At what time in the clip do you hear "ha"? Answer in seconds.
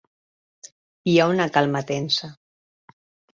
1.17-1.27